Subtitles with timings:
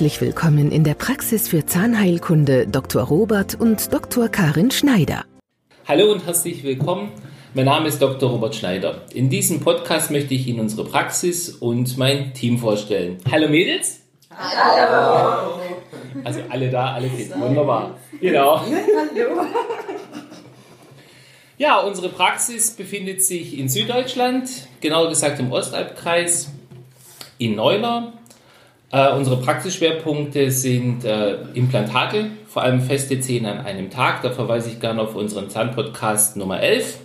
[0.00, 3.02] Herzlich willkommen in der Praxis für Zahnheilkunde Dr.
[3.02, 4.30] Robert und Dr.
[4.30, 5.26] Karin Schneider.
[5.86, 7.12] Hallo und herzlich willkommen.
[7.52, 8.30] Mein Name ist Dr.
[8.30, 9.02] Robert Schneider.
[9.12, 13.18] In diesem Podcast möchte ich Ihnen unsere Praxis und mein Team vorstellen.
[13.30, 14.00] Hallo Mädels.
[14.34, 15.60] Hallo.
[16.24, 17.38] Also alle da, alle fit.
[17.38, 17.98] Wunderbar.
[18.22, 18.58] Genau.
[18.58, 19.46] Hallo.
[21.58, 24.48] Ja, unsere Praxis befindet sich in Süddeutschland,
[24.80, 26.48] genauer gesagt im Ostalbkreis,
[27.36, 28.14] in Neuler.
[28.92, 34.22] Äh, unsere Praxisschwerpunkte sind äh, Implantate, vor allem feste Zähne an einem Tag.
[34.22, 36.98] Da verweise ich gerne auf unseren Zahnpodcast Nummer 11.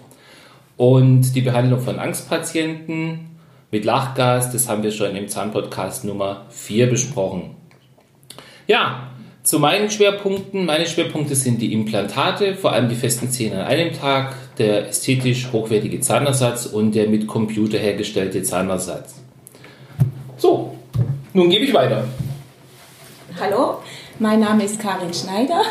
[0.77, 3.37] Und die Behandlung von Angstpatienten
[3.71, 7.55] mit Lachgas, das haben wir schon im Zahnpodcast Nummer 4 besprochen.
[8.67, 9.11] Ja,
[9.43, 10.65] zu meinen Schwerpunkten.
[10.65, 15.51] Meine Schwerpunkte sind die Implantate, vor allem die festen Zähne an einem Tag, der ästhetisch
[15.53, 19.21] hochwertige Zahnersatz und der mit Computer hergestellte Zahnersatz.
[20.37, 20.74] So,
[21.35, 22.05] nun gebe ich weiter.
[23.39, 23.79] Hallo,
[24.19, 25.61] mein Name ist Karin Schneider.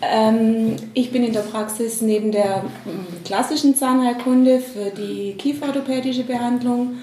[0.00, 6.98] Ähm, ich bin in der Praxis neben der mm, klassischen Zahnheilkunde für die kieferorthopädische Behandlung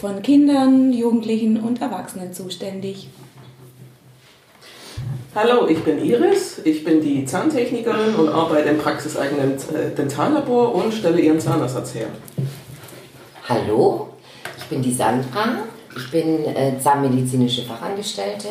[0.00, 3.08] von Kindern, Jugendlichen und Erwachsenen zuständig.
[5.34, 10.94] Hallo, ich bin Iris, ich bin die Zahntechnikerin und arbeite im praxiseigenen äh, Dentallabor und
[10.94, 12.06] stelle Ihren Zahnersatz her.
[13.48, 14.10] Hallo,
[14.58, 15.64] ich bin die Sandra,
[15.96, 18.48] ich bin äh, zahnmedizinische Fachangestellte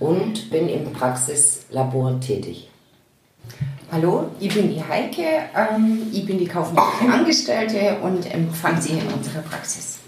[0.00, 2.68] und bin im Praxislabor tätig.
[3.92, 5.22] Hallo, ich bin die Heike,
[5.54, 9.98] ähm, ich bin die kaufmännische Angestellte und empfange Sie in unserer Praxis.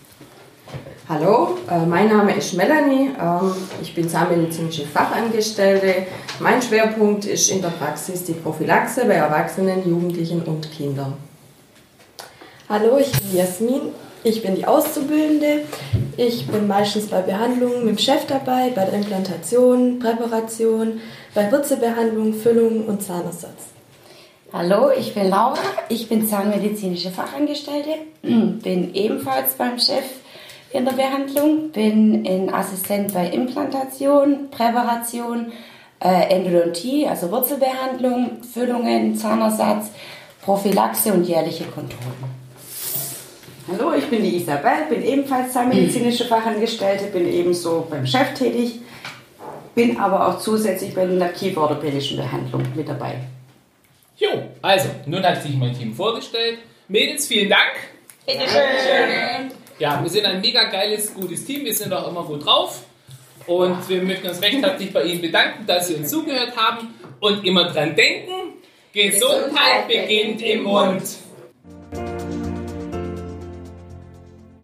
[1.08, 6.06] Hallo, äh, mein Name ist Melanie, ähm, ich bin zahnmedizinische Fachangestellte.
[6.40, 11.14] Mein Schwerpunkt ist in der Praxis die Prophylaxe bei Erwachsenen, Jugendlichen und Kindern.
[12.68, 13.82] Hallo, ich bin Jasmin,
[14.26, 15.62] ich bin die Auszubildende.
[16.16, 21.00] Ich bin meistens bei Behandlungen mit dem Chef dabei, bei der Implantation, Präparation,
[21.34, 23.70] bei Wurzelbehandlung, Füllung und Zahnersatz.
[24.52, 27.90] Hallo, ich bin Laura, ich bin zahnmedizinische Fachangestellte,
[28.22, 30.04] bin ebenfalls beim Chef
[30.72, 35.52] in der Behandlung, bin in Assistent bei Implantation, Präparation,
[36.00, 39.90] äh, Endodontie, also Wurzelbehandlung, Füllungen, Zahnersatz,
[40.42, 42.45] Prophylaxe und jährliche Kontrollen.
[43.68, 48.78] Hallo, ich bin die Isabel, bin ebenfalls zahnmedizinische Fachangestellte, bin ebenso beim Chef tätig,
[49.74, 53.16] bin aber auch zusätzlich bei der kieferorthopädischen Behandlung mit dabei.
[54.18, 54.28] Jo,
[54.62, 56.58] also, nun hat sich mein Team vorgestellt.
[56.86, 57.72] Mädels, vielen Dank.
[58.24, 59.50] Bitte schön.
[59.80, 61.64] Ja, wir sind ein mega geiles, gutes Team.
[61.64, 62.84] Wir sind auch immer gut drauf.
[63.48, 66.94] Und wir möchten uns recht herzlich bei Ihnen bedanken, dass Sie uns zugehört haben.
[67.18, 68.54] Und immer dran denken,
[68.92, 71.02] Gesundheit beginnt im Mund.